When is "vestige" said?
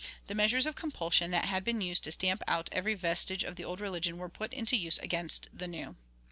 2.95-3.43